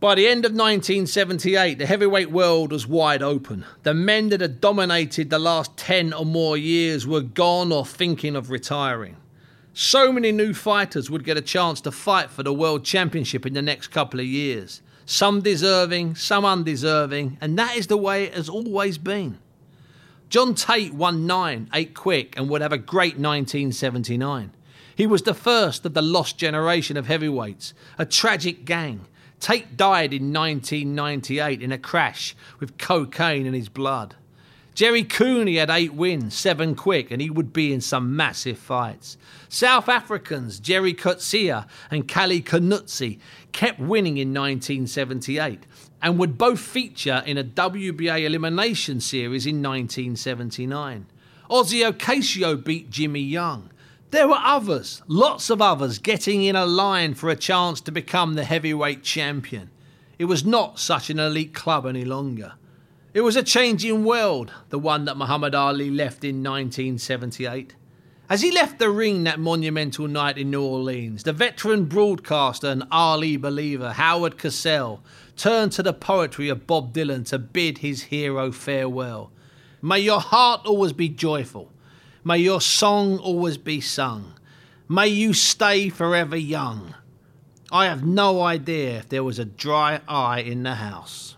By 0.03 0.15
the 0.15 0.27
end 0.27 0.43
of 0.43 0.51
1978, 0.51 1.79
the 1.79 1.85
heavyweight 1.85 2.29
world 2.29 2.73
was 2.73 2.85
wide 2.85 3.23
open. 3.23 3.63
The 3.83 3.93
men 3.93 4.27
that 4.31 4.41
had 4.41 4.59
dominated 4.59 5.29
the 5.29 5.39
last 5.39 5.77
10 5.77 6.11
or 6.11 6.25
more 6.25 6.57
years 6.57 7.07
were 7.07 7.21
gone 7.21 7.71
or 7.71 7.85
thinking 7.85 8.35
of 8.35 8.49
retiring. 8.49 9.15
So 9.73 10.11
many 10.11 10.33
new 10.33 10.53
fighters 10.53 11.09
would 11.09 11.23
get 11.23 11.37
a 11.37 11.41
chance 11.41 11.79
to 11.79 11.91
fight 11.93 12.29
for 12.29 12.43
the 12.43 12.51
world 12.51 12.83
championship 12.83 13.45
in 13.45 13.53
the 13.53 13.61
next 13.61 13.91
couple 13.91 14.19
of 14.19 14.25
years. 14.25 14.81
Some 15.05 15.39
deserving, 15.39 16.15
some 16.15 16.43
undeserving, 16.43 17.37
and 17.39 17.57
that 17.57 17.77
is 17.77 17.87
the 17.87 17.95
way 17.95 18.25
it 18.25 18.33
has 18.33 18.49
always 18.49 18.97
been. 18.97 19.39
John 20.27 20.53
Tate 20.53 20.93
won 20.93 21.25
nine, 21.25 21.69
eight 21.73 21.95
quick, 21.95 22.37
and 22.37 22.49
would 22.49 22.61
have 22.61 22.73
a 22.73 22.77
great 22.77 23.13
1979. 23.13 24.51
He 24.97 25.07
was 25.07 25.21
the 25.21 25.33
first 25.33 25.85
of 25.85 25.93
the 25.93 26.01
lost 26.01 26.37
generation 26.37 26.97
of 26.97 27.07
heavyweights, 27.07 27.73
a 27.97 28.05
tragic 28.05 28.65
gang 28.65 29.05
Tate 29.43 29.75
died 29.75 30.13
in 30.13 30.32
1998 30.32 31.62
in 31.62 31.73
a 31.73 31.77
crash 31.77 32.34
with 32.62 32.77
cocaine 32.77 33.45
in 33.45 33.53
his 33.53 33.67
blood. 33.67 34.15
Jerry 34.73 35.03
Cooney 35.03 35.58
had 35.58 35.69
eight 35.69 35.93
wins, 35.93 36.34
seven 36.34 36.75
quick, 36.75 37.12
and 37.12 37.21
he 37.21 37.29
would 37.29 37.51
be 37.51 37.73
in 37.73 37.82
some 37.82 38.15
massive 38.15 38.58
fights. 38.58 39.17
South 39.49 39.89
Africans 39.89 40.62
Jerry 40.62 40.93
Coetzee 40.93 41.65
and 41.91 42.08
Kallie 42.08 42.41
Knoetze 42.41 43.19
kept 43.51 43.82
winning 43.82 44.17
in 44.17 44.29
1978 44.29 45.65
and 46.01 46.17
would 46.17 46.38
both 46.38 46.62
feature 46.62 47.21
in 47.25 47.38
a 47.38 47.43
WBA 47.43 48.23
elimination 48.23 49.01
series 49.01 49.45
in 49.45 49.62
1979. 49.62 51.06
Ossie 51.49 51.91
Ocasio 51.91 52.63
beat 52.63 52.89
Jimmy 52.89 53.19
Young. 53.19 53.69
There 54.13 54.28
were 54.28 54.39
others, 54.43 55.02
lots 55.08 55.49
of 55.49 55.60
others, 55.60 55.97
getting 55.97 56.43
in 56.43 56.56
a 56.56 56.67
line 56.67 57.15
for 57.15 57.32
a 57.32 57.36
chance 57.36 57.82
to 57.82 57.91
become 57.91 58.36
the 58.36 58.43
heavyweight 58.43 59.02
champion. 59.02 59.71
It 60.19 60.26
was 60.26 60.45
not 60.45 60.78
such 60.78 61.10
an 61.10 61.17
elite 61.17 61.56
club 61.56 61.88
any 61.88 62.06
longer. 62.06 62.54
It 63.15 63.21
was 63.21 63.36
a 63.36 63.41
changing 63.41 64.06
world, 64.06 64.54
the 64.69 64.78
one 64.78 65.06
that 65.06 65.17
Muhammad 65.17 65.56
Ali 65.56 65.89
left 65.89 66.23
in 66.23 66.43
1978. 66.43 67.73
As 68.30 68.43
he 68.43 68.52
left 68.52 68.78
the 68.78 68.91
ring 68.91 69.23
that 69.23 69.39
monumental 69.39 70.08
night 70.08 70.38
in 70.38 70.52
New 70.52 70.63
Orleans, 70.63 71.23
the 71.23 71.34
veteran 71.34 71.86
broadcaster 71.86 72.67
and 72.67 72.84
Ali 72.91 73.36
believer 73.36 73.93
Howard 73.93 74.38
Cosell 74.38 74.99
turned 75.36 75.71
to 75.71 75.82
the 75.82 75.91
poetry 75.91 76.49
of 76.49 76.67
Bob 76.67 76.93
Dylan 76.93 77.26
to 77.30 77.39
bid 77.39 77.80
his 77.80 78.04
hero 78.04 78.52
farewell. 78.52 79.32
May 79.82 80.02
your 80.02 80.21
heart 80.21 80.67
always 80.67 80.93
be 80.93 81.10
joyful. 81.10 81.72
May 82.25 82.38
your 82.38 82.62
song 82.62 83.17
always 83.17 83.57
be 83.57 83.81
sung. 83.81 84.33
May 84.88 85.09
you 85.09 85.33
stay 85.33 85.89
forever 85.89 86.38
young. 86.38 86.95
I 87.69 87.86
have 87.86 88.05
no 88.05 88.41
idea 88.41 88.97
if 88.99 89.09
there 89.09 89.23
was 89.23 89.39
a 89.39 89.45
dry 89.45 89.99
eye 90.07 90.39
in 90.39 90.63
the 90.63 90.75
house. 90.75 91.36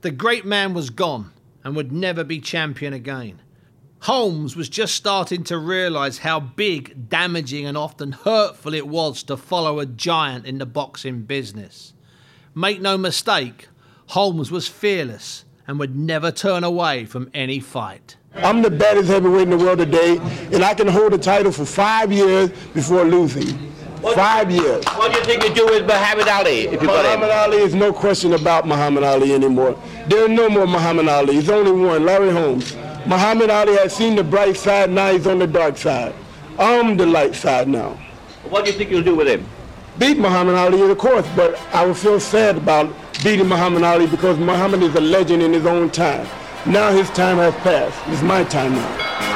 The 0.00 0.10
great 0.10 0.44
man 0.44 0.74
was 0.74 0.90
gone 0.90 1.32
and 1.62 1.76
would 1.76 1.92
never 1.92 2.24
be 2.24 2.40
champion 2.40 2.92
again. 2.92 3.40
Holmes 4.00 4.56
was 4.56 4.68
just 4.68 4.96
starting 4.96 5.44
to 5.44 5.58
realise 5.58 6.18
how 6.18 6.40
big, 6.40 7.08
damaging, 7.08 7.64
and 7.64 7.78
often 7.78 8.12
hurtful 8.12 8.74
it 8.74 8.88
was 8.88 9.22
to 9.22 9.36
follow 9.36 9.78
a 9.78 9.86
giant 9.86 10.44
in 10.44 10.58
the 10.58 10.66
boxing 10.66 11.22
business. 11.22 11.94
Make 12.54 12.80
no 12.80 12.98
mistake, 12.98 13.68
Holmes 14.08 14.50
was 14.50 14.68
fearless 14.68 15.44
and 15.66 15.78
would 15.78 15.96
never 15.96 16.30
turn 16.30 16.64
away 16.64 17.04
from 17.04 17.30
any 17.32 17.60
fight. 17.60 18.16
I'm 18.36 18.62
the 18.62 18.70
baddest 18.70 19.08
heavyweight 19.08 19.42
in 19.42 19.50
the 19.50 19.56
world 19.58 19.78
today, 19.78 20.18
and 20.52 20.64
I 20.64 20.74
can 20.74 20.88
hold 20.88 21.12
the 21.12 21.18
title 21.18 21.52
for 21.52 21.64
five 21.64 22.10
years 22.12 22.50
before 22.72 23.04
losing. 23.04 23.56
What 24.00 24.16
five 24.16 24.50
years. 24.50 24.84
What 24.84 25.12
do 25.12 25.18
you 25.18 25.24
think 25.24 25.44
you 25.44 25.54
do 25.54 25.66
with 25.66 25.86
Muhammad 25.86 26.28
Ali 26.28 26.66
if 26.66 26.82
you 26.82 26.88
Muhammad 26.88 27.30
Ali 27.30 27.58
is 27.58 27.74
no 27.74 27.92
question 27.92 28.34
about 28.34 28.66
Muhammad 28.66 29.02
Ali 29.04 29.32
anymore. 29.32 29.80
There's 30.08 30.28
no 30.28 30.50
more 30.50 30.66
Muhammad 30.66 31.08
Ali. 31.08 31.34
There's 31.34 31.48
only 31.48 31.72
one, 31.72 32.04
Larry 32.04 32.30
Holmes. 32.30 32.74
Muhammad 33.06 33.50
Ali 33.50 33.76
has 33.76 33.94
seen 33.96 34.16
the 34.16 34.24
bright 34.24 34.56
side, 34.56 34.90
now 34.90 35.12
he's 35.12 35.26
on 35.26 35.38
the 35.38 35.46
dark 35.46 35.78
side. 35.78 36.14
I'm 36.58 36.96
the 36.96 37.06
light 37.06 37.34
side 37.34 37.68
now. 37.68 37.98
What 38.50 38.64
do 38.64 38.72
you 38.72 38.76
think 38.76 38.90
you'll 38.90 39.02
do 39.02 39.14
with 39.14 39.28
him? 39.28 39.46
Beat 39.98 40.18
Muhammad 40.18 40.56
Ali, 40.56 40.82
of 40.82 40.98
course, 40.98 41.26
but 41.36 41.58
I 41.72 41.86
would 41.86 41.96
feel 41.96 42.18
sad 42.20 42.56
about 42.58 42.92
beating 43.22 43.48
Muhammad 43.48 43.84
Ali 43.84 44.06
because 44.06 44.36
Muhammad 44.38 44.82
is 44.82 44.94
a 44.96 45.00
legend 45.00 45.42
in 45.42 45.52
his 45.52 45.64
own 45.66 45.88
time. 45.88 46.26
Now 46.66 46.90
his 46.92 47.10
time 47.10 47.36
has 47.36 47.54
passed. 47.56 48.00
It's 48.08 48.22
my 48.22 48.42
time 48.44 48.72
now. 48.72 49.33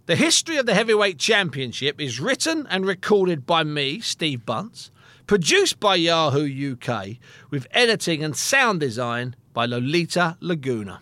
The 0.05 0.15
history 0.15 0.57
of 0.57 0.67
the 0.67 0.75
Heavyweight 0.75 1.17
Championship 1.17 1.99
is 1.99 2.19
written 2.19 2.67
and 2.69 2.85
recorded 2.85 3.47
by 3.47 3.63
me, 3.63 3.99
Steve 4.01 4.45
Bunce, 4.45 4.91
produced 5.25 5.79
by 5.79 5.95
Yahoo 5.95 6.73
UK, 6.73 7.17
with 7.49 7.65
editing 7.71 8.23
and 8.23 8.37
sound 8.37 8.79
design 8.79 9.35
by 9.53 9.65
Lolita 9.65 10.37
Laguna. 10.39 11.01